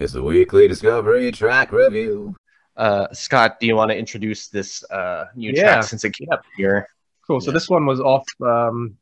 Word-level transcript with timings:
It's 0.00 0.14
the 0.14 0.22
weekly 0.22 0.66
Discovery 0.66 1.30
Track 1.30 1.72
Review. 1.72 2.34
Uh, 2.74 3.06
Scot, 3.12 3.60
do 3.60 3.66
you 3.66 3.76
want 3.76 3.90
to 3.90 3.96
introduce 3.98 4.48
this 4.48 4.82
uh, 4.90 5.26
new 5.34 5.52
Yeah. 5.54 5.74
track 5.74 5.84
since 5.84 6.04
it 6.04 6.14
came 6.14 6.28
up 6.32 6.42
here? 6.56 6.88
Cool. 7.26 7.40
So 7.42 7.50
Yeah. 7.50 7.54
this 7.54 7.68
one 7.68 7.84
was 7.84 8.00
off 8.00 8.24
um, 8.40 8.96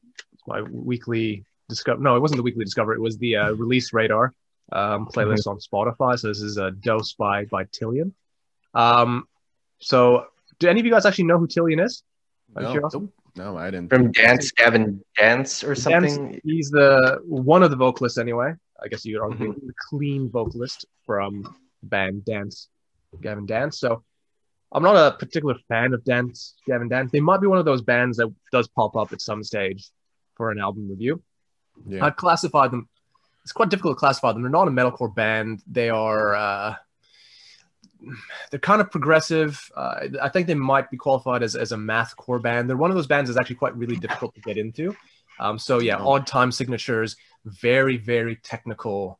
my 0.49 0.63
weekly 0.63 1.45
discover. 1.69 2.01
No, 2.03 2.17
it 2.17 2.21
wasn't 2.21 2.39
the 2.39 2.43
weekly 2.43 2.65
discover. 2.65 2.95
It 2.95 3.01
was 3.01 3.17
the 3.19 3.37
uh, 3.37 3.53
release 3.53 3.93
radar 3.93 4.35
um, 4.73 5.07
playlist 5.07 5.47
on 5.47 5.59
Spotify. 5.59 6.19
So 6.19 6.27
this 6.27 6.41
is 6.41 6.57
a 6.57 6.73
Dose 6.73 7.13
by 7.13 7.45
by 7.45 7.63
Tillian. 7.67 8.13
Um, 8.75 9.29
so 9.79 10.27
do 10.59 10.67
any 10.69 10.81
of 10.81 10.87
you 10.87 10.91
guys 10.93 11.07
actually 11.07 11.25
know 11.25 11.39
who 11.39 11.47
Tillian 11.47 11.85
is? 11.85 12.03
No. 12.57 13.09
No, 13.37 13.57
I 13.57 13.71
didn't. 13.71 13.89
From 13.91 14.11
Dance 14.11 14.51
Gavin 14.51 15.01
Dance 15.17 15.63
or 15.63 15.75
Dance- 15.75 15.83
something? 16.15 16.41
He's 16.43 16.71
the 16.71 17.21
one 17.25 17.63
of 17.63 17.71
the 17.71 17.77
vocalists 17.77 18.19
anyway. 18.19 18.55
I 18.83 18.89
guess 18.89 19.05
you 19.05 19.17
could 19.19 19.23
argue 19.25 19.53
Mm-hmm. 19.53 19.67
the 19.67 19.75
clean 19.89 20.31
vocalist 20.31 20.87
from 21.07 21.43
the 21.43 21.89
band 21.89 22.25
Dance, 22.25 22.69
Gavin 23.21 23.47
Dance. 23.47 23.79
So 23.81 24.03
I'm 24.73 24.83
not 24.83 24.97
a 24.97 25.17
particular 25.17 25.57
fan 25.69 25.95
of 25.95 26.05
Dance, 26.05 26.55
Gavin 26.67 26.89
Dance. 26.89 27.11
They 27.11 27.21
might 27.21 27.41
be 27.41 27.47
one 27.47 27.59
of 27.59 27.65
those 27.65 27.83
bands 27.83 28.19
that 28.19 28.33
does 28.53 28.69
pop 28.69 28.97
up 28.97 29.13
at 29.13 29.21
some 29.21 29.43
stage 29.43 29.89
for 30.37 30.51
an 30.51 30.59
album 30.59 30.89
review. 30.91 31.23
Yeah. 31.89 32.05
I'd 32.05 32.17
classify 32.17 32.69
them. 32.69 32.89
It's 33.45 33.53
quite 33.53 33.71
difficult 33.71 33.97
to 33.97 33.99
classify 34.01 34.33
them. 34.33 34.43
They're 34.43 34.51
not 34.51 34.69
a 34.69 34.71
metalcore 34.71 35.15
band. 35.15 35.63
They 35.67 35.89
are. 35.89 36.35
Uh, 36.35 36.75
they're 38.51 38.61
kind 38.61 38.81
of 38.81 38.91
progressive. 38.91 39.61
Uh, 39.75 40.09
I 40.23 40.29
think 40.29 40.47
they 40.47 40.55
might 40.55 40.91
be 40.91 40.97
qualified 40.97 41.43
as, 41.43 41.57
as 41.57 41.73
a 41.73 41.77
mathcore 41.77 42.41
band. 42.41 42.69
They're 42.69 42.77
one 42.77 42.91
of 42.91 42.97
those 42.97 43.07
bands 43.07 43.29
that's 43.29 43.39
actually 43.41 43.57
quite 43.57 43.77
really 43.77 43.97
difficult 43.97 44.35
to 44.35 44.41
get 44.41 44.57
into. 44.59 44.95
Um, 45.41 45.59
so 45.59 45.79
yeah, 45.81 45.99
Oh. 45.99 46.09
odd 46.15 46.27
time 46.27 46.53
signatures, 46.53 47.17
very 47.45 47.97
very 47.97 48.37
technical 48.37 49.19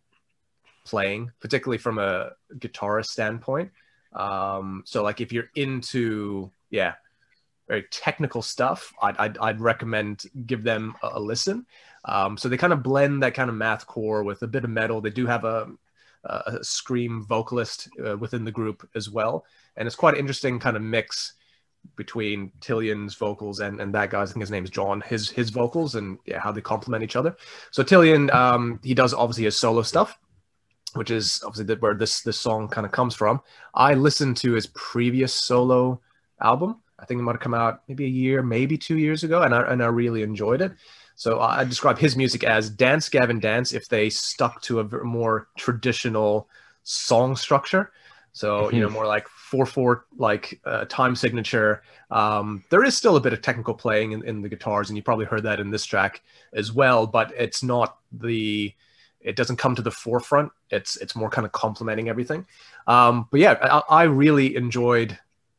playing, 0.85 1.31
particularly 1.41 1.79
from 1.79 1.99
a 1.99 2.31
guitarist 2.55 3.07
standpoint. 3.07 3.71
Um, 4.13 4.83
so 4.87 5.03
like 5.03 5.21
if 5.21 5.33
you're 5.33 5.51
into 5.55 6.51
yeah, 6.71 6.95
very 7.69 7.85
technical 7.91 8.43
stuff, 8.43 8.93
I'd 9.03 9.17
I'd, 9.19 9.39
I'd 9.39 9.61
recommend 9.61 10.25
give 10.47 10.63
them 10.65 10.95
a, 11.03 11.11
a 11.15 11.21
listen. 11.21 11.67
Um, 12.05 12.37
so 12.39 12.49
they 12.49 12.57
kind 12.57 12.73
of 12.73 12.83
blend 12.83 13.23
that 13.23 13.35
kind 13.35 13.51
of 13.51 13.57
math 13.57 13.87
core 13.87 14.23
with 14.23 14.43
a 14.43 14.47
bit 14.47 14.65
of 14.65 14.71
metal. 14.71 15.01
They 15.01 15.11
do 15.11 15.27
have 15.27 15.45
a, 15.45 15.69
a 16.25 16.63
scream 16.65 17.23
vocalist 17.25 17.89
uh, 18.05 18.17
within 18.17 18.45
the 18.45 18.53
group 18.53 18.89
as 18.95 19.11
well, 19.11 19.45
and 19.77 19.87
it's 19.87 19.97
quite 19.97 20.15
an 20.15 20.21
interesting 20.21 20.59
kind 20.59 20.77
of 20.77 20.83
mix 20.83 21.35
between 21.97 22.53
Tillian's 22.61 23.15
vocals 23.15 23.61
and, 23.61 23.81
and 23.81 23.95
that 23.95 24.11
guy's. 24.11 24.31
I 24.31 24.33
think 24.33 24.43
his 24.43 24.51
name 24.51 24.65
is 24.65 24.71
John. 24.71 25.01
His 25.01 25.31
his 25.31 25.51
vocals 25.51 25.95
and 25.95 26.19
yeah, 26.27 26.39
how 26.41 26.53
they 26.53 26.61
complement 26.61 27.05
each 27.05 27.17
other. 27.17 27.37
So 27.71 27.83
Tillian, 27.83 28.33
um, 28.33 28.81
he 28.83 28.95
does 28.95 29.15
obviously 29.15 29.45
his 29.45 29.57
solo 29.57 29.83
stuff, 29.83 30.19
which 30.95 31.11
is 31.11 31.43
obviously 31.45 31.75
the, 31.75 31.77
where 31.81 31.95
this 31.95 32.23
this 32.23 32.39
song 32.39 32.69
kind 32.69 32.87
of 32.87 32.93
comes 32.93 33.15
from. 33.15 33.41
I 33.75 33.95
listened 33.95 34.37
to 34.39 34.53
his 34.53 34.67
previous 34.69 35.33
solo 35.33 36.01
album. 36.41 36.81
I 36.99 37.05
think 37.05 37.21
it 37.21 37.23
might 37.23 37.33
have 37.33 37.41
come 37.41 37.55
out 37.55 37.83
maybe 37.89 38.05
a 38.05 38.09
year, 38.09 38.43
maybe 38.43 38.77
two 38.77 38.99
years 38.99 39.23
ago, 39.25 39.43
and 39.43 39.55
I 39.55 39.63
and 39.73 39.83
I 39.83 39.87
really 39.87 40.23
enjoyed 40.23 40.61
it. 40.61 40.73
So 41.15 41.39
I 41.41 41.61
I 41.61 41.65
describe 41.65 41.99
his 41.99 42.17
music 42.17 42.45
as 42.45 42.71
dance, 42.71 43.09
Gavin, 43.09 43.41
dance. 43.41 43.73
If 43.73 43.89
they 43.89 44.11
stuck 44.11 44.63
to 44.63 44.81
a 44.81 45.05
more 45.05 45.49
traditional 45.57 46.49
song 46.85 47.37
structure, 47.37 47.93
so 48.33 48.71
you 48.71 48.81
know 48.81 48.89
more 48.91 49.07
like 49.07 49.27
four 49.49 49.65
four 49.67 50.05
like 50.17 50.61
uh, 50.65 50.85
time 50.87 51.17
signature. 51.17 51.83
Um, 52.11 52.65
there 52.71 52.85
is 52.85 52.97
still 52.97 53.17
a 53.17 53.21
bit 53.21 53.33
of 53.33 53.41
technical 53.41 53.75
playing 53.75 54.13
in, 54.13 54.25
in 54.25 54.43
the 54.43 54.49
guitars, 54.49 54.91
and 54.91 54.97
you 54.97 55.03
probably 55.03 55.25
heard 55.25 55.45
that 55.45 55.61
in 55.61 55.71
this 55.71 55.85
track 55.85 56.23
as 56.53 56.73
well. 56.73 57.07
But 57.07 57.33
it's 57.37 57.63
not 57.63 57.99
the 58.13 58.75
it 59.21 59.37
doesn't 59.37 59.57
come 59.57 59.75
to 59.75 59.83
the 59.83 59.91
forefront. 59.91 60.53
It's 60.71 60.97
it's 60.97 61.17
more 61.17 61.31
kind 61.31 61.47
of 61.47 61.53
complementing 61.53 62.09
everything. 62.09 62.47
Um, 62.87 63.27
but 63.31 63.41
yeah, 63.41 63.57
I, 63.61 64.03
I 64.03 64.03
really 64.05 64.55
enjoyed 64.55 65.19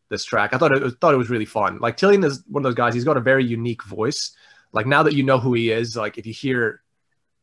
this 0.10 0.24
track. 0.24 0.54
I 0.54 0.58
thought 0.58 0.72
it 0.72 0.82
was, 0.82 0.96
thought 0.96 1.14
it 1.14 1.18
was 1.18 1.30
really 1.30 1.46
fun. 1.46 1.80
Like 1.80 1.98
Tillian 1.98 2.24
is 2.24 2.44
one 2.48 2.62
of 2.62 2.70
those 2.70 2.76
guys. 2.76 2.94
He's 2.94 3.04
got 3.04 3.18
a 3.18 3.22
very 3.22 3.44
unique 3.44 3.84
voice. 3.84 4.36
Like 4.72 4.86
now 4.86 5.04
that 5.04 5.16
you 5.16 5.24
know 5.24 5.40
who 5.40 5.54
he 5.54 5.72
is, 5.72 5.96
like 5.96 6.18
if 6.18 6.28
you 6.28 6.34
hear 6.34 6.82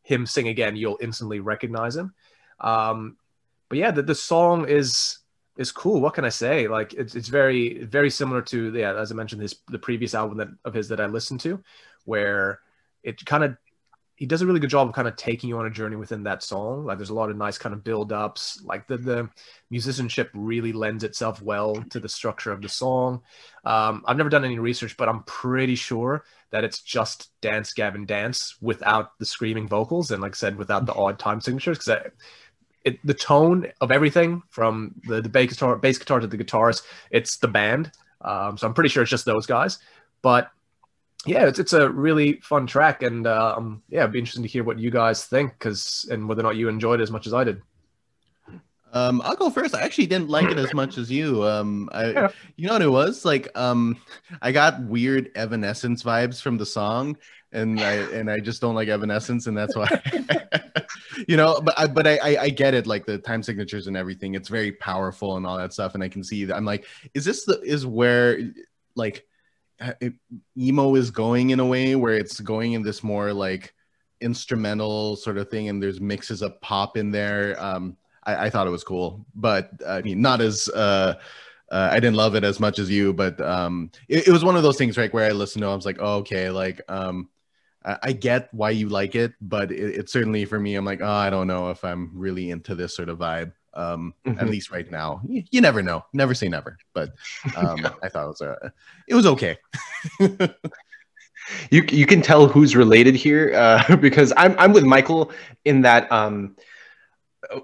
him 0.03 0.26
sing 0.26 0.47
again, 0.47 0.76
you'll 0.76 0.98
instantly 1.00 1.41
recognize 1.41 1.97
him. 1.97 2.15
Um, 2.60 3.16
but 3.69 3.78
yeah, 3.78 3.91
the, 3.91 4.03
the 4.03 4.15
song 4.15 4.69
is 4.69 5.19
is 5.56 5.72
cool. 5.72 6.00
What 6.00 6.15
can 6.15 6.25
I 6.25 6.31
say? 6.31 6.69
Like 6.69 6.94
it's 6.94 7.15
it's 7.15 7.28
very 7.28 7.84
very 7.84 8.11
similar 8.11 8.43
to 8.43 8.75
yeah, 8.75 8.94
as 8.94 9.12
I 9.12 9.15
mentioned, 9.15 9.43
his 9.43 9.56
the 9.69 9.78
previous 9.78 10.15
album 10.15 10.39
that 10.39 10.49
of 10.65 10.75
his 10.75 10.89
that 10.89 11.00
I 11.00 11.06
listened 11.06 11.41
to, 11.41 11.62
where 12.05 12.61
it 13.03 13.25
kind 13.25 13.44
of 13.44 13.56
he 14.16 14.25
does 14.25 14.41
a 14.41 14.47
really 14.47 14.61
good 14.61 14.71
job 14.71 14.89
of 14.89 14.95
kind 14.95 15.06
of 15.06 15.15
taking 15.16 15.50
you 15.50 15.59
on 15.59 15.66
a 15.66 15.71
journey 15.71 15.97
within 15.97 16.22
that 16.22 16.43
song. 16.43 16.87
Like 16.87 16.97
there's 16.97 17.11
a 17.11 17.15
lot 17.15 17.31
of 17.31 17.37
nice 17.37 17.59
kind 17.59 17.75
of 17.75 17.84
build 17.84 18.12
ups. 18.12 18.62
Like 18.65 18.87
the 18.87 18.97
the 18.97 19.31
musicianship 19.71 20.31
really 20.33 20.72
lends 20.72 21.05
itself 21.05 21.43
well 21.43 21.75
to 21.91 22.00
the 22.00 22.09
structure 22.09 22.50
of 22.50 22.62
the 22.62 22.69
song. 22.69 23.22
Um, 23.65 24.03
I've 24.06 24.16
never 24.16 24.31
done 24.31 24.45
any 24.45 24.59
research, 24.59 24.97
but 24.97 25.09
I'm 25.09 25.22
pretty 25.25 25.75
sure 25.75 26.25
that 26.50 26.65
it's 26.65 26.81
just 26.81 27.31
dance, 27.43 27.75
Gavin, 27.75 28.06
dance 28.06 28.56
without 28.62 29.19
the 29.19 29.27
screaming 29.27 29.69
vocals 29.69 30.11
and, 30.11 30.22
like 30.22 30.33
I 30.33 30.37
said, 30.37 30.56
without 30.56 30.87
the 30.87 30.95
odd 30.95 31.19
time 31.19 31.41
signatures. 31.43 31.78
Because 31.78 32.12
it, 32.86 33.04
the 33.04 33.12
tone 33.12 33.66
of 33.80 33.91
everything 33.91 34.42
from 34.48 34.94
the, 35.02 35.20
the 35.20 35.28
bass 35.28 35.50
guitar, 35.50 35.76
bass 35.76 35.98
guitar 35.98 36.20
to 36.20 36.26
the 36.26 36.36
guitars, 36.36 36.82
it's 37.10 37.36
the 37.36 37.48
band. 37.48 37.91
Um, 38.22 38.56
so 38.56 38.66
I'm 38.66 38.74
pretty 38.74 38.88
sure 38.88 39.02
it's 39.02 39.10
just 39.10 39.26
those 39.26 39.44
guys. 39.44 39.78
But 40.22 40.50
yeah, 41.26 41.47
it's, 41.47 41.58
it's 41.58 41.72
a 41.72 41.91
really 41.91 42.41
fun 42.41 42.66
track, 42.66 43.02
and 43.02 43.26
um, 43.26 43.82
yeah, 43.88 44.00
it'd 44.00 44.12
be 44.12 44.20
interesting 44.20 44.44
to 44.44 44.48
hear 44.48 44.64
what 44.64 44.78
you 44.78 44.91
guys 44.91 45.24
think, 45.24 45.52
because 45.52 46.08
and 46.10 46.28
whether 46.28 46.41
or 46.41 46.44
not 46.44 46.56
you 46.56 46.69
enjoyed 46.69 47.00
it 47.00 47.02
as 47.02 47.10
much 47.10 47.26
as 47.26 47.34
I 47.34 47.42
did. 47.44 47.60
Um, 48.97 49.21
I'll 49.25 49.37
go 49.37 49.51
first. 49.51 49.75
I 49.75 49.83
actually 49.83 50.07
didn't 50.07 50.31
like 50.31 50.51
it 50.51 50.59
as 50.59 50.73
much 50.73 50.97
as 50.97 51.11
you. 51.11 51.45
Um, 51.45 51.89
I, 51.93 52.05
Yeah. 52.12 52.29
you 52.57 52.67
know 52.67 52.73
what 52.75 52.83
it 52.83 52.89
was 52.89 53.25
like? 53.25 53.49
Um, 53.55 53.99
I 54.41 54.53
got 54.53 54.81
weird 54.83 55.31
Evanescence 55.34 56.03
vibes 56.03 56.41
from 56.41 56.57
the 56.57 56.65
song, 56.65 57.17
and 57.53 57.79
I 57.81 57.93
and 58.19 58.31
I 58.31 58.39
just 58.41 58.61
don't 58.62 58.75
like 58.75 58.89
Evanescence, 58.89 59.47
and 59.49 59.57
that's 59.57 59.77
why. 59.77 59.89
you 61.29 61.37
know, 61.37 61.61
but 61.61 61.79
I, 61.79 61.87
but 61.87 62.07
I, 62.07 62.17
I 62.23 62.43
I 62.45 62.49
get 62.51 62.73
it. 62.75 62.87
Like 62.87 63.05
the 63.05 63.19
time 63.19 63.43
signatures 63.43 63.87
and 63.87 63.97
everything, 63.97 64.34
it's 64.34 64.49
very 64.49 64.73
powerful 64.73 65.37
and 65.37 65.47
all 65.47 65.59
that 65.59 65.75
stuff, 65.75 65.95
and 65.95 66.03
I 66.03 66.09
can 66.09 66.25
see 66.25 66.47
that. 66.47 66.57
I'm 66.57 66.65
like, 66.65 66.87
is 67.13 67.25
this 67.25 67.45
the 67.45 67.61
is 67.61 67.84
where 67.84 68.39
like 68.95 69.27
uh, 69.81 69.93
it, 70.01 70.15
emo 70.57 70.95
is 70.95 71.11
going 71.11 71.51
in 71.51 71.61
a 71.61 71.67
way 71.67 71.97
where 71.97 72.15
it's 72.15 72.41
going 72.41 72.73
in 72.73 72.83
this 72.83 73.03
more 73.03 73.33
like 73.34 73.75
instrumental 74.23 75.17
sort 75.17 75.37
of 75.37 75.51
thing, 75.51 75.69
and 75.69 75.83
there's 75.83 76.01
mixes 76.01 76.41
of 76.41 76.59
pop 76.63 76.97
in 76.97 77.11
there. 77.11 77.63
Um, 77.63 77.97
I, 78.26 78.47
I 78.47 78.50
thought 78.50 78.66
it 78.66 78.70
was 78.70 78.84
cool, 78.84 79.26
but 79.34 79.70
I 79.87 80.03
mean, 80.03 80.20
not 80.20 80.41
as 80.42 80.69
uh, 80.69 81.14
uh, 81.70 81.88
I 81.92 82.00
didn't 82.00 82.16
love 82.16 82.34
it 82.34 82.44
as 82.44 82.60
much 82.60 82.78
as 82.78 82.91
you, 82.91 83.12
but 83.14 83.41
um, 83.41 83.91
it, 84.09 84.28
it 84.28 84.32
was 84.32 84.44
one 84.44 84.56
of 84.56 84.62
those 84.62 84.78
things, 84.78 84.98
right, 84.98 85.12
where 85.12 85.28
I 85.28 85.32
listened 85.32 85.62
to, 85.62 85.69
it, 85.69 85.72
I 85.72 85.76
was 85.76 85.87
like, 85.87 85.98
oh, 86.00 86.16
okay, 86.19 86.50
like 86.50 86.81
um, 86.88 87.28
I, 87.84 87.98
I 88.03 88.12
get 88.12 88.53
why 88.53 88.70
you 88.70 88.88
like 88.88 89.15
it, 89.15 89.32
but 89.41 89.72
it, 89.72 90.00
it 90.00 90.10
certainly 90.10 90.44
for 90.44 90.59
me, 90.60 90.75
I'm 90.76 90.84
like, 90.84 91.00
oh, 91.03 91.06
I 91.06 91.31
don't 91.31 91.47
know 91.48 91.70
if 91.70 91.84
I'm 91.84 92.10
really 92.15 92.50
into 92.50 92.75
this 92.75 92.94
sort 92.97 93.09
of 93.09 93.19
vibe. 93.19 93.53
Um, 93.75 94.15
at 94.38 94.48
Mhm. 94.48 94.50
least 94.50 94.70
right 94.70 94.91
now, 94.91 95.20
you, 95.26 95.44
you 95.50 95.60
never 95.60 95.82
know, 95.82 96.04
never 96.15 96.34
say 96.34 96.48
never, 96.48 96.78
but 96.94 97.10
um, 97.54 97.94
I 98.03 98.09
thought 98.09 98.25
it 98.25 98.28
was 98.28 98.41
uh, 98.42 98.69
it 99.06 99.15
was 99.15 99.26
okay. 99.26 99.59
you 101.70 101.84
you 101.91 102.06
can 102.06 102.22
tell 102.22 102.47
who's 102.47 102.75
related 102.76 103.15
here 103.15 103.53
uh, 103.54 103.97
because 104.00 104.32
I'm 104.36 104.54
I'm 104.59 104.72
with 104.72 104.84
Michael 104.84 105.31
in 105.65 105.82
that 105.82 106.10
um, 106.10 106.56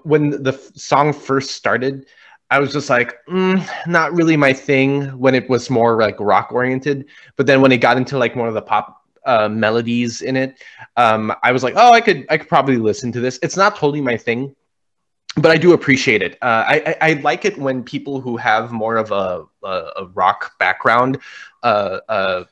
when 0.03 0.31
the 0.43 0.53
song 0.75 1.13
first 1.13 1.51
started, 1.51 2.05
I 2.49 2.59
was 2.59 2.71
just 2.71 2.89
like, 2.89 3.15
mm, 3.27 3.67
not 3.87 4.13
really 4.13 4.37
my 4.37 4.53
thing. 4.53 5.07
When 5.17 5.33
it 5.35 5.49
was 5.49 5.69
more 5.69 5.99
like 5.99 6.19
rock 6.19 6.51
oriented, 6.51 7.05
but 7.35 7.47
then 7.47 7.61
when 7.61 7.71
it 7.71 7.77
got 7.77 7.97
into 7.97 8.17
like 8.17 8.35
one 8.35 8.47
of 8.47 8.53
the 8.53 8.61
pop 8.61 9.01
uh, 9.25 9.49
melodies 9.49 10.21
in 10.21 10.35
it, 10.35 10.61
um, 10.97 11.33
I 11.43 11.51
was 11.51 11.63
like, 11.63 11.73
oh, 11.77 11.93
I 11.93 12.01
could 12.01 12.25
I 12.29 12.37
could 12.37 12.49
probably 12.49 12.77
listen 12.77 13.11
to 13.13 13.19
this. 13.19 13.39
It's 13.41 13.57
not 13.57 13.75
totally 13.75 14.01
my 14.01 14.17
thing. 14.17 14.55
But 15.35 15.49
I 15.49 15.57
do 15.57 15.73
appreciate 15.73 16.21
it. 16.21 16.37
Uh, 16.43 16.63
I, 16.67 16.95
I 17.01 17.09
I 17.09 17.13
like 17.21 17.43
it 17.43 17.57
when 17.57 17.83
people 17.83 18.21
who 18.21 18.37
have 18.37 18.71
more 18.71 18.97
of 18.97 19.11
a 19.11 19.45
a, 19.63 19.91
a 19.97 20.05
rock 20.13 20.57
background, 20.59 21.17
uh, 21.63 21.99
uh, 22.07 22.43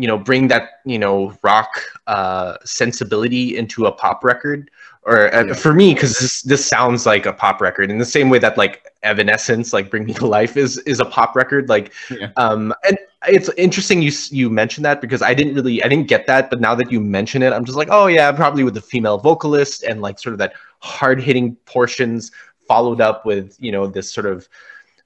you 0.00 0.08
know 0.08 0.18
bring 0.18 0.48
that 0.48 0.64
you 0.84 0.98
know 0.98 1.32
rock 1.42 1.70
uh 2.06 2.56
sensibility 2.64 3.56
into 3.56 3.86
a 3.86 3.92
pop 3.92 4.24
record 4.24 4.70
or 5.02 5.34
uh, 5.34 5.44
Yeah. 5.44 5.54
for 5.54 5.72
me 5.74 5.94
because 5.94 6.18
this 6.18 6.42
this 6.42 6.64
sounds 6.64 7.06
like 7.06 7.26
a 7.26 7.32
pop 7.32 7.60
record 7.60 7.90
in 7.90 7.98
the 7.98 8.04
same 8.04 8.28
way 8.30 8.38
that 8.38 8.56
like 8.56 8.74
evanescence 9.02 9.72
like 9.72 9.90
bring 9.90 10.04
me 10.04 10.12
to 10.14 10.26
life 10.26 10.56
is 10.56 10.78
is 10.92 11.00
a 11.00 11.04
pop 11.04 11.36
record 11.36 11.68
like 11.68 11.92
Yeah. 12.10 12.28
um 12.36 12.74
and 12.86 12.98
it's 13.28 13.48
interesting 13.56 14.02
you 14.02 14.12
you 14.30 14.50
mentioned 14.50 14.84
that 14.84 15.00
because 15.00 15.22
i 15.22 15.34
didn't 15.34 15.54
really 15.54 15.82
i 15.84 15.88
didn't 15.88 16.08
get 16.08 16.26
that 16.26 16.50
but 16.50 16.60
now 16.60 16.74
that 16.74 16.90
you 16.92 17.00
mention 17.00 17.42
it 17.42 17.52
i'm 17.52 17.64
just 17.64 17.78
like 17.78 17.88
oh 17.90 18.06
yeah 18.06 18.30
probably 18.32 18.64
with 18.64 18.74
the 18.74 18.80
female 18.92 19.18
vocalist 19.18 19.82
and 19.84 20.00
like 20.02 20.18
sort 20.18 20.32
of 20.32 20.38
that 20.38 20.52
hard 20.80 21.20
hitting 21.20 21.56
portions 21.66 22.30
followed 22.68 23.00
up 23.00 23.24
with 23.26 23.56
you 23.58 23.72
know 23.72 23.86
this 23.86 24.12
sort 24.12 24.26
of 24.26 24.48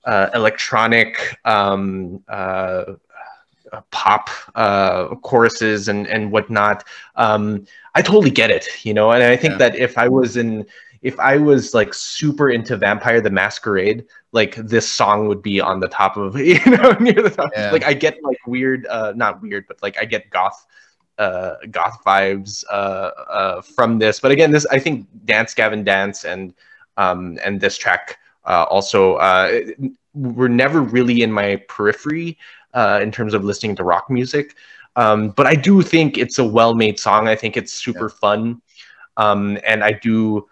uh, 0.04 0.28
electronic 0.34 1.38
um, 1.46 2.22
uh, 2.28 2.32
uh, 2.32 2.94
pop 3.90 4.28
uh, 4.54 5.14
choruses 5.22 5.88
and 5.88 6.06
and 6.06 6.30
whatnot. 6.30 6.84
Um, 7.16 7.66
I 7.94 8.02
totally 8.02 8.30
get 8.30 8.50
it, 8.50 8.66
you 8.84 8.94
know, 8.94 9.10
and 9.10 9.22
I 9.22 9.36
think 9.36 9.58
Yeah. 9.58 9.58
that 9.58 9.76
if 9.76 9.96
I 9.98 10.08
was 10.08 10.36
in 10.36 10.66
if 11.02 11.18
I 11.18 11.36
was 11.36 11.74
like 11.74 11.92
super 11.94 12.50
into 12.50 12.76
Vampire 12.76 13.20
the 13.20 13.30
Masquerade, 13.30 14.04
like 14.32 14.54
this 14.56 14.88
song 14.88 15.26
would 15.28 15.42
be 15.42 15.60
on 15.60 15.80
the 15.80 15.88
top 15.88 16.16
of 16.16 16.36
you 16.38 16.58
know 16.66 16.92
near 17.00 17.14
the 17.22 17.30
top. 17.30 17.50
Yeah. 17.54 17.70
Like 17.70 17.84
I 17.84 17.92
get 17.94 18.18
like 18.22 18.38
weird, 18.46 18.86
uh, 18.86 19.12
not 19.16 19.40
weird, 19.42 19.66
but 19.68 19.82
like 19.82 19.96
I 20.00 20.04
get 20.04 20.30
goth, 20.30 20.66
uh, 21.18 21.54
goth 21.70 21.98
vibes 22.04 22.64
uh, 22.70 23.10
uh, 23.30 23.60
from 23.62 23.98
this. 23.98 24.20
But 24.20 24.30
again, 24.32 24.50
this 24.50 24.66
I 24.66 24.78
think 24.78 25.06
Dance 25.24 25.54
Gavin 25.54 25.84
Dance 25.84 26.24
and 26.24 26.54
um, 26.96 27.38
and 27.44 27.60
this 27.60 27.76
track 27.76 28.18
uh, 28.44 28.64
also 28.68 29.14
uh, 29.16 29.60
were 30.14 30.48
never 30.48 30.80
really 30.80 31.22
in 31.22 31.32
my 31.32 31.56
periphery 31.68 32.38
uh, 32.74 33.00
in 33.02 33.10
terms 33.10 33.34
of 33.34 33.44
listening 33.44 33.76
to 33.76 33.84
rock 33.84 34.10
music. 34.10 34.56
Um, 34.96 35.30
but 35.30 35.46
I 35.46 35.54
do 35.54 35.82
think 35.82 36.18
it's 36.18 36.38
a 36.38 36.44
well-made 36.44 36.98
song. 37.00 37.28
I 37.28 37.36
think 37.36 37.56
it's 37.56 37.72
super 37.72 38.08
fun, 38.08 38.62
um, 39.16 39.58
and 39.66 39.82
I 39.84 39.92
do, 39.92 40.46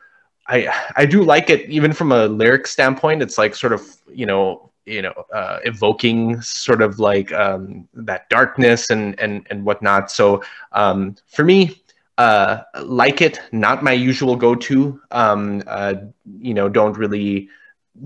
I 0.48 0.69
I 0.96 1.06
do 1.06 1.22
like 1.22 1.50
it 1.50 1.69
even 1.69 1.92
from 1.92 2.12
a 2.12 2.26
lyric 2.26 2.66
standpoint. 2.66 3.22
It's 3.22 3.38
like 3.38 3.54
sort 3.54 3.72
of 3.72 3.82
you 4.12 4.26
know 4.26 4.70
you 4.86 5.02
know 5.02 5.12
uh, 5.34 5.58
evoking 5.64 6.40
sort 6.42 6.82
of 6.82 6.98
like 6.98 7.32
um, 7.32 7.88
that 7.94 8.28
darkness 8.30 8.90
and 8.90 9.19
and 9.20 9.46
and 9.50 9.64
whatnot. 9.64 10.10
So 10.10 10.42
um, 10.72 11.16
for 11.28 11.44
me, 11.44 11.82
uh, 12.19 12.62
like 12.82 13.20
it, 13.20 13.40
not 13.52 13.82
my 13.82 13.92
usual 13.92 14.36
go-to. 14.36 15.00
Um, 15.10 15.62
uh, 15.66 15.94
you 16.38 16.54
know, 16.54 16.69
don't 16.69 16.96
really 16.96 17.48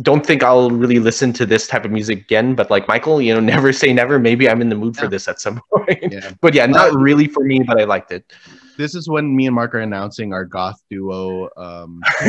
don't 0.02 0.26
think 0.26 0.42
I'll 0.42 0.70
really 0.70 0.98
listen 0.98 1.32
to 1.34 1.46
this 1.46 1.66
type 1.68 1.84
of 1.84 1.90
music 1.90 2.18
again, 2.18 2.54
but 2.54 2.70
like 2.70 2.88
Michael, 2.88 3.20
you 3.22 3.32
know, 3.32 3.40
never 3.54 3.72
say 3.72 3.92
never. 3.92 4.18
Maybe 4.18 4.48
I'm 4.48 4.60
in 4.60 4.68
the 4.68 4.74
mood 4.76 4.96
for 4.96 5.08
this 5.08 5.28
at 5.28 5.40
some 5.40 5.60
point. 5.72 6.12
Yeah. 6.12 6.32
But 6.40 6.54
yeah, 6.54 6.66
not 6.66 6.94
really 6.94 7.28
for 7.28 7.44
me, 7.44 7.60
but 7.60 7.80
I 7.80 7.84
liked 7.84 8.12
it. 8.12 8.32
This 8.76 8.94
is 8.94 9.08
when 9.08 9.34
me 9.34 9.46
and 9.46 9.54
Mark 9.54 9.74
are 9.74 9.78
announcing 9.78 10.34
our 10.34 10.44
goth 10.44 10.82
duo 10.90 11.48
um, 11.56 12.02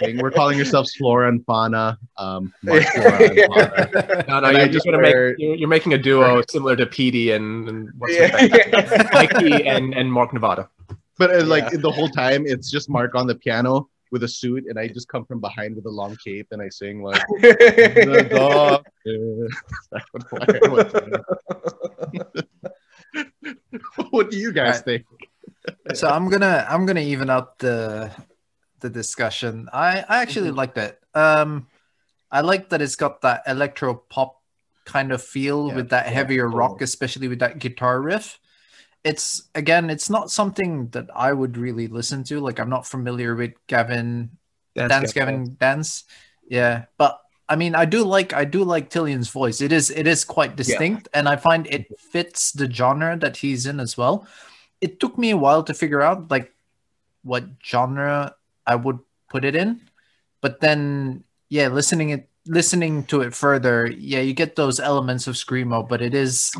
thing. 0.00 0.18
We're 0.18 0.32
calling 0.32 0.58
ourselves 0.58 0.96
Flora 0.96 1.28
and 1.28 1.44
Fauna. 1.46 1.96
Um, 2.16 2.52
Mark, 2.64 2.82
Flora 2.82 3.22
and 3.22 3.40
Fauna. 3.46 4.24
No, 4.26 4.40
no, 4.40 4.50
you're, 4.50 4.66
just 4.66 4.84
you're, 4.84 5.00
gonna 5.00 5.02
make, 5.02 5.38
you're, 5.38 5.54
you're 5.54 5.68
making 5.68 5.92
a 5.92 5.98
duo 5.98 6.42
similar 6.48 6.74
to 6.74 6.86
PD 6.86 7.36
and, 7.36 7.68
and 7.68 7.90
what's 7.98 8.16
his 8.16 8.32
name? 8.32 8.50
Yeah. 8.72 9.08
Mikey 9.12 9.66
and, 9.68 9.94
and 9.94 10.12
Mark 10.12 10.32
Nevada. 10.32 10.68
But 11.18 11.30
uh, 11.34 11.44
like 11.44 11.70
Yeah. 11.70 11.78
the 11.78 11.90
whole 11.92 12.08
time, 12.08 12.44
it's 12.44 12.68
just 12.68 12.90
Mark 12.90 13.14
on 13.14 13.28
the 13.28 13.36
piano 13.36 13.88
with 14.12 14.22
a 14.22 14.28
suit, 14.28 14.64
and 14.68 14.78
I 14.78 14.88
just 14.88 15.08
come 15.08 15.24
from 15.24 15.40
behind 15.40 15.76
with 15.76 15.86
a 15.86 15.90
long 15.90 16.16
cape, 16.22 16.48
and 16.50 16.60
I 16.62 16.68
sing 16.68 17.02
like 17.02 17.22
the 17.40 18.28
dog. 18.30 18.84
what 24.10 24.30
do 24.30 24.36
you 24.38 24.52
guys 24.52 24.80
think? 24.82 25.04
so 25.94 26.08
I'm 26.08 26.28
gonna 26.28 26.66
I'm 26.68 26.86
gonna 26.86 27.00
even 27.00 27.30
out 27.30 27.58
the 27.58 28.10
the 28.80 28.90
discussion. 28.90 29.68
I 29.72 30.04
I 30.08 30.22
actually 30.22 30.48
Mm-hmm. 30.48 30.56
like 30.58 30.74
that. 30.74 30.98
Um, 31.14 31.66
I 32.30 32.40
like 32.42 32.68
that 32.70 32.82
it's 32.82 32.96
got 32.96 33.20
that 33.22 33.42
electro 33.46 33.94
pop 33.94 34.40
kind 34.84 35.12
of 35.12 35.22
feel 35.22 35.68
Yeah, 35.68 35.76
with 35.76 35.88
that 35.90 36.06
yeah, 36.06 36.12
heavier 36.12 36.48
rock, 36.48 36.72
totally. 36.72 36.84
especially 36.84 37.28
with 37.28 37.38
that 37.40 37.58
guitar 37.58 38.00
riff. 38.00 38.38
It's 39.06 39.48
again, 39.54 39.88
it's 39.88 40.10
not 40.10 40.30
something 40.30 40.88
that 40.90 41.06
I 41.14 41.32
would 41.32 41.56
really 41.56 41.86
listen 41.86 42.24
to. 42.24 42.40
Like 42.40 42.58
I'm 42.58 42.68
not 42.68 42.86
familiar 42.86 43.34
with 43.34 43.54
Gavin 43.68 44.30
Dance, 44.74 45.12
Gavin 45.12 45.56
Dance. 45.60 46.04
Yeah, 46.48 46.86
but 46.98 47.20
I 47.48 47.54
mean, 47.54 47.74
I 47.74 47.84
do 47.84 48.02
like 48.02 48.32
I 48.34 48.44
do 48.44 48.64
like 48.64 48.90
Tillian's 48.90 49.30
voice. 49.30 49.60
It 49.60 49.70
is 49.70 49.90
it 49.90 50.06
is 50.06 50.24
quite 50.24 50.56
distinct, 50.56 51.08
and 51.14 51.28
I 51.28 51.36
find 51.36 51.66
it 51.70 51.86
fits 51.98 52.50
the 52.50 52.70
genre 52.70 53.16
that 53.16 53.36
he's 53.38 53.66
in 53.66 53.78
as 53.78 53.96
well. 53.96 54.26
It 54.80 54.98
took 54.98 55.16
me 55.16 55.30
a 55.30 55.36
while 55.36 55.62
to 55.62 55.74
figure 55.74 56.02
out 56.02 56.30
like 56.30 56.52
what 57.22 57.44
genre 57.64 58.34
I 58.66 58.74
would 58.74 58.98
put 59.30 59.44
it 59.44 59.54
in, 59.54 59.80
but 60.40 60.60
then 60.60 61.22
yeah, 61.48 61.68
listening 61.68 62.10
it 62.10 62.28
listening 62.46 63.04
to 63.06 63.22
it 63.22 63.34
further, 63.34 63.86
yeah, 63.86 64.20
you 64.20 64.32
get 64.32 64.56
those 64.56 64.78
elements 64.78 65.26
of 65.26 65.34
screamo, 65.34 65.86
but 65.86 66.02
it 66.02 66.14
is 66.14 66.52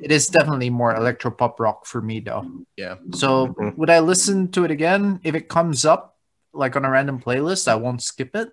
it 0.00 0.12
is 0.12 0.28
definitely 0.28 0.70
more 0.70 0.94
electro 0.94 1.30
pop 1.30 1.58
rock 1.60 1.86
for 1.86 2.00
me 2.02 2.20
though. 2.20 2.44
Yeah. 2.76 2.96
So 3.12 3.48
Mhm. 3.48 3.76
would 3.76 3.90
I 3.90 4.00
listen 4.00 4.50
to 4.52 4.64
it 4.64 4.70
again 4.70 5.20
if 5.24 5.34
it 5.34 5.48
comes 5.48 5.84
up 5.84 6.16
like 6.52 6.76
on 6.76 6.84
a 6.84 6.90
random 6.90 7.20
playlist? 7.20 7.68
I 7.68 7.76
won't 7.76 8.02
skip 8.02 8.36
it, 8.36 8.50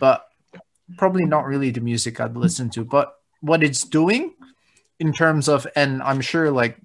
but 0.00 0.26
probably 0.98 1.24
not 1.24 1.46
really 1.46 1.70
the 1.70 1.80
music 1.80 2.20
I'd 2.20 2.36
listen 2.36 2.70
to. 2.70 2.84
But 2.84 3.14
what 3.40 3.62
it's 3.62 3.84
doing 3.84 4.34
in 4.98 5.12
terms 5.12 5.48
of, 5.48 5.66
and 5.76 6.02
I'm 6.02 6.20
sure 6.20 6.50
like 6.50 6.78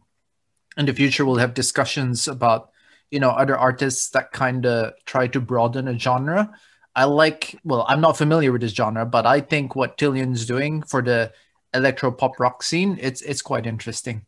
in 0.77 0.85
the 0.85 0.93
future 0.93 1.25
we'll 1.25 1.37
have 1.37 1.53
discussions 1.53 2.27
about 2.27 2.69
you 3.11 3.19
know 3.19 3.31
other 3.31 3.57
artists 3.57 4.11
that 4.11 4.31
kind 4.31 4.65
of 4.65 4.93
try 5.05 5.27
to 5.27 5.41
broaden 5.41 5.87
a 5.87 5.97
genre. 5.97 6.51
I 6.95 7.05
like. 7.05 7.55
Well, 7.63 7.85
I'm 7.87 8.01
not 8.01 8.17
familiar 8.17 8.51
with 8.51 8.61
this 8.61 8.73
genre, 8.73 9.05
but 9.05 9.25
I 9.25 9.41
think 9.41 9.75
what 9.75 9.97
Tillian's 9.97 10.45
doing 10.45 10.83
for 10.83 11.01
the 11.01 11.31
electro 11.73 12.11
pop 12.11 12.39
rock 12.39 12.63
scene, 12.63 12.97
it's 13.01 13.21
it's 13.21 13.41
quite 13.41 13.65
interesting. 13.65 14.25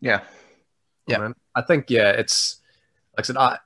yeah. 0.00 0.20
Yeah. 1.08 1.18
man. 1.18 1.34
I 1.54 1.62
think 1.62 1.90
yeah, 1.90 2.10
it's 2.10 2.60
like 3.16 3.24
I 3.24 3.26
said, 3.26 3.36
I 3.36 3.58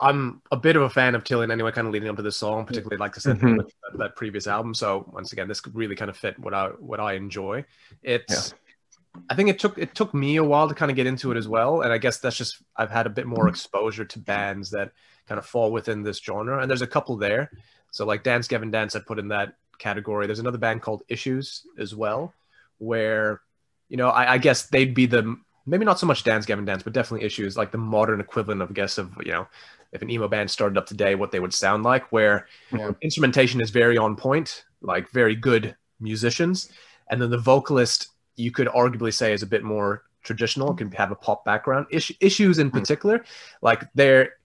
I'm 0.00 0.42
a 0.50 0.56
bit 0.56 0.76
of 0.76 0.82
a 0.82 0.90
fan 0.90 1.14
of 1.14 1.24
Tillian 1.24 1.50
anyway, 1.52 1.70
kind 1.72 1.86
of 1.86 1.92
leading 1.92 2.08
up 2.08 2.16
to 2.16 2.22
this 2.22 2.36
song, 2.36 2.64
particularly 2.64 2.98
like 2.98 3.16
I 3.16 3.20
said 3.20 3.38
Mhm. 3.38 3.58
with 3.58 3.66
that, 3.90 3.98
that 3.98 4.16
previous 4.16 4.46
album. 4.46 4.74
So 4.74 5.08
once 5.12 5.32
again, 5.32 5.48
this 5.48 5.60
could 5.60 5.74
really 5.74 5.94
kind 5.96 6.08
of 6.10 6.16
fit 6.16 6.38
what 6.38 6.54
I 6.54 6.68
what 6.78 7.00
I 7.00 7.14
enjoy. 7.14 7.64
It's 8.02 8.54
I 9.28 9.34
think 9.34 9.48
it 9.50 9.58
took 9.58 9.76
it 9.76 9.94
took 9.94 10.14
me 10.14 10.36
a 10.36 10.44
while 10.44 10.68
to 10.68 10.74
kind 10.74 10.90
of 10.90 10.96
get 10.96 11.06
into 11.06 11.32
it 11.32 11.36
as 11.36 11.46
well, 11.48 11.82
and 11.82 11.92
I 11.92 11.98
guess 11.98 12.18
that's 12.18 12.36
just 12.36 12.62
I've 12.76 12.90
had 12.90 13.06
a 13.06 13.10
bit 13.10 13.26
more 13.26 13.48
exposure 13.48 14.04
to 14.04 14.18
bands 14.18 14.70
that 14.70 14.92
kind 15.28 15.38
of 15.38 15.44
fall 15.46 15.70
within 15.72 16.02
this 16.02 16.18
genre, 16.18 16.60
and 16.60 16.70
there's 16.70 16.82
a 16.82 16.86
couple 16.86 17.16
there. 17.16 17.50
So 17.90 18.06
like 18.06 18.22
Dance 18.22 18.48
Gavin 18.48 18.70
Dance, 18.70 18.96
I 18.96 19.00
put 19.00 19.18
in 19.18 19.28
that 19.28 19.54
category. 19.82 20.26
There's 20.26 20.38
another 20.38 20.58
band 20.58 20.82
called 20.82 21.02
Issues 21.08 21.66
as 21.78 21.94
well, 21.94 22.32
where 22.78 23.42
you 23.88 23.96
know 23.96 24.08
I, 24.08 24.34
I 24.34 24.38
guess 24.38 24.68
they'd 24.68 24.94
be 24.94 25.06
the 25.06 25.36
maybe 25.66 25.84
not 25.84 25.98
so 25.98 26.06
much 26.06 26.24
Dance 26.24 26.46
Gavin 26.46 26.64
Dance, 26.64 26.82
but 26.82 26.92
definitely 26.92 27.26
Issues, 27.26 27.56
like 27.56 27.72
the 27.72 27.78
modern 27.78 28.20
equivalent 28.20 28.62
of 28.62 28.70
I 28.70 28.74
guess 28.74 28.98
of 28.98 29.10
you 29.24 29.32
know 29.32 29.46
if 29.92 30.00
an 30.00 30.10
emo 30.10 30.28
band 30.28 30.50
started 30.50 30.78
up 30.78 30.86
today, 30.86 31.14
what 31.14 31.30
they 31.32 31.40
would 31.40 31.52
sound 31.52 31.82
like, 31.82 32.10
where 32.12 32.46
Yeah. 32.70 32.92
instrumentation 33.02 33.60
is 33.60 33.70
very 33.70 33.98
on 33.98 34.16
point, 34.16 34.64
like 34.80 35.10
very 35.10 35.36
good 35.36 35.76
musicians, 36.00 36.70
and 37.10 37.20
then 37.20 37.30
the 37.30 37.38
vocalist 37.38 38.08
you 38.36 38.50
could 38.50 38.68
arguably 38.68 39.12
say 39.12 39.34
is 39.34 39.42
a 39.42 39.46
bit 39.46 39.62
more 39.62 40.04
traditional, 40.22 40.72
can 40.72 40.90
have 40.92 41.10
a 41.10 41.14
pop 41.14 41.44
background. 41.44 41.86
Is- 41.90 42.16
issues 42.20 42.58
in 42.58 42.68
hmm. 42.70 42.78
particular, 42.78 43.24
like 43.60 43.84
they're 43.94 44.36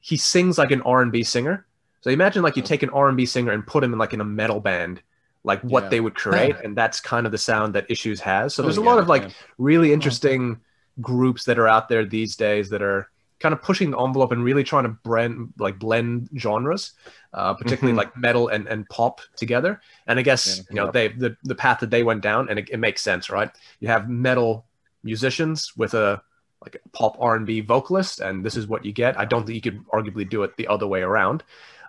he 0.00 0.18
sings 0.18 0.58
like 0.58 0.70
an 0.70 0.82
R 0.82 1.00
and 1.00 1.10
B 1.10 1.22
singer. 1.22 1.66
So 2.04 2.10
imagine 2.10 2.42
like 2.42 2.54
you 2.54 2.62
take 2.62 2.82
an 2.82 2.90
R 2.90 3.08
and 3.08 3.16
B 3.16 3.24
singer 3.24 3.50
and 3.52 3.66
put 3.66 3.82
him 3.82 3.94
in 3.94 3.98
like 3.98 4.12
in 4.12 4.20
a 4.20 4.24
metal 4.24 4.60
band, 4.60 5.00
like 5.42 5.62
what 5.62 5.84
Yeah. 5.84 5.88
they 5.88 6.00
would 6.00 6.14
create, 6.14 6.54
and 6.62 6.76
that's 6.76 7.00
kind 7.00 7.24
of 7.24 7.32
the 7.32 7.38
sound 7.38 7.74
that 7.76 7.86
Issues 7.90 8.20
has. 8.20 8.54
So 8.54 8.60
there's 8.60 8.76
a 8.76 8.80
Totally 8.80 8.94
lot 8.94 9.02
of 9.02 9.08
like 9.08 9.22
yeah. 9.22 9.30
really 9.56 9.90
interesting 9.90 10.60
groups 11.00 11.44
that 11.44 11.58
are 11.58 11.66
out 11.66 11.88
there 11.88 12.04
these 12.04 12.36
days 12.36 12.68
that 12.68 12.82
are 12.82 13.08
kind 13.40 13.54
of 13.54 13.62
pushing 13.62 13.90
the 13.90 13.98
envelope 13.98 14.32
and 14.32 14.44
really 14.44 14.62
trying 14.64 14.82
to 14.84 14.90
blend 14.90 15.54
like 15.58 15.78
blend 15.78 16.28
genres, 16.36 16.92
uh, 17.32 17.54
particularly 17.54 17.94
Mhm. 17.94 18.02
like 18.02 18.14
metal 18.18 18.48
and, 18.48 18.66
and 18.68 18.86
pop 18.90 19.22
together. 19.36 19.80
And 20.06 20.18
I 20.18 20.22
guess 20.22 20.58
Yeah. 20.58 20.62
you 20.68 20.76
know 20.76 20.90
they 20.92 21.08
the, 21.08 21.38
the 21.44 21.54
path 21.54 21.80
that 21.80 21.88
they 21.88 22.02
went 22.02 22.20
down, 22.20 22.50
and 22.50 22.58
it, 22.58 22.68
it 22.68 22.76
makes 22.76 23.00
sense, 23.00 23.30
right? 23.30 23.50
You 23.80 23.88
have 23.88 24.10
metal 24.10 24.66
musicians 25.02 25.72
with 25.74 25.94
a 25.94 26.20
like 26.62 26.76
a 26.76 26.88
pop 26.90 27.16
R 27.18 27.34
and 27.34 27.46
B 27.46 27.60
vocalist, 27.62 28.20
and 28.20 28.44
this 28.44 28.56
is 28.58 28.66
what 28.66 28.84
you 28.84 28.92
get. 28.92 29.18
I 29.18 29.24
don't 29.24 29.46
think 29.46 29.54
you 29.56 29.70
could 29.70 29.86
arguably 29.88 30.28
do 30.28 30.42
it 30.42 30.54
the 30.58 30.68
other 30.68 30.86
way 30.86 31.00
around. 31.00 31.42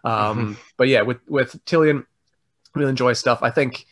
Um, 0.06 0.58
But 0.78 0.88
yeah, 0.88 1.02
with 1.02 1.18
with 1.28 1.64
Tillian, 1.66 2.06
really 2.76 2.90
enjoy 2.90 3.14
stuff. 3.14 3.40
I 3.42 3.50
think 3.50 3.86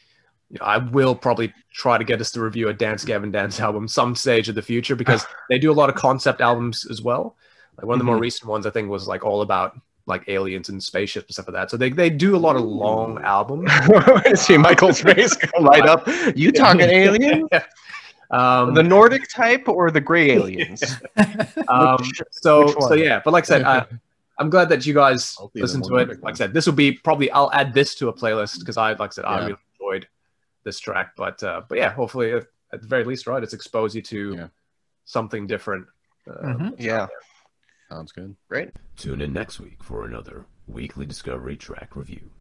you 0.50 0.60
know, 0.60 0.65
I 0.65 0.77
will 0.77 1.15
probably 1.15 1.53
try 1.74 1.98
to 1.98 2.03
get 2.03 2.22
us 2.22 2.32
to 2.32 2.41
review 2.41 2.70
a 2.70 2.74
Dance 2.74 3.03
Gavin 3.03 3.32
Dance 3.32 3.60
album 3.67 3.88
some 3.88 4.15
stage 4.15 4.48
of 4.50 4.55
the 4.55 4.62
future 4.62 4.96
because 4.96 5.25
they 5.50 5.58
do 5.60 5.72
a 5.72 5.74
lot 5.74 5.89
of 5.89 5.96
concept 5.96 6.41
albums 6.41 6.86
as 6.89 7.01
well. 7.01 7.36
Like 7.77 7.88
one 7.88 7.96
of 7.96 8.00
the 8.00 8.05
more 8.05 8.20
recent 8.20 8.48
ones, 8.50 8.65
I 8.67 8.70
think, 8.70 8.89
was 8.89 9.08
like 9.08 9.25
all 9.25 9.41
about 9.41 9.75
like 10.05 10.27
aliens 10.27 10.70
and 10.70 10.84
spaceships 10.84 11.27
and 11.27 11.34
stuff 11.34 11.48
like 11.48 11.53
that. 11.55 11.72
So 11.72 11.77
they, 11.77 11.89
they 11.89 12.10
do 12.10 12.36
a 12.36 12.38
lot 12.38 12.55
of 12.58 12.62
long 12.63 13.20
albums. 13.24 13.72
See 14.39 14.58
Michael's 14.58 15.00
face 15.01 15.36
light 15.60 15.86
up. 15.88 16.05
You 16.36 16.51
talking 16.51 16.82
alien? 17.03 17.48
Um, 18.29 18.74
The 18.74 18.84
Nordic 18.84 19.29
type 19.29 19.67
or 19.70 19.91
the 19.91 20.01
gray 20.01 20.32
aliens? 20.32 20.84
um, 21.67 21.96
Which- 22.01 22.22
so 22.32 22.65
which 22.65 22.75
so 22.82 22.93
yeah, 22.96 23.22
but 23.24 23.32
like 23.32 23.46
I 23.46 23.48
said, 23.48 23.63
I, 23.63 23.86
I'm 24.40 24.50
glad 24.50 24.70
that 24.70 24.86
you 24.86 24.94
guys 24.94 25.36
Hopefully 25.36 25.62
the 25.62 25.68
listen 25.68 25.82
to 25.84 25.96
it. 25.98 26.06
Nordic 26.08 26.24
Like 26.24 26.34
I 26.34 26.38
said, 26.38 26.54
this 26.54 26.66
will 26.66 26.74
be 26.74 26.92
probably 26.94 27.30
I'll 27.32 27.52
add 27.54 27.74
this 27.74 27.96
to 27.96 28.08
a 28.10 28.13
playlist 28.13 28.60
because 28.60 28.78
I 28.78 28.94
like 28.94 29.12
I 29.12 29.13
said 29.13 29.25
I 29.25 29.40
really 29.46 29.58
enjoyed 29.80 30.08
this 30.63 30.80
track. 30.80 31.13
But 31.16 31.42
uh, 31.44 31.62
but 31.70 31.78
yeah, 31.78 31.90
hopefully 31.92 32.34
at, 32.34 32.46
at 32.72 32.82
the 32.82 32.88
very 32.88 33.04
least, 33.04 33.28
right, 33.28 33.44
it's 33.44 33.54
exposed 33.54 33.96
you 33.96 34.02
to 34.04 34.34
Yeah. 34.36 34.48
something 35.06 35.46
different. 35.48 35.86
Uh, 36.28 36.46
Mhm. 36.46 36.75
yeah. 36.80 37.08
Sounds 37.90 38.12
good. 38.12 38.36
Great. 38.50 38.72
Tune 38.96 39.22
in 39.22 39.34
next 39.34 39.60
week 39.60 39.84
for 39.84 40.06
another 40.06 40.46
weekly 40.68 41.06
Discovery 41.06 41.56
Track 41.58 41.96
Review. 41.96 42.32